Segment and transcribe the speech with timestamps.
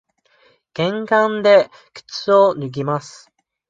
[0.73, 3.31] 玄関で靴を脱ぎます。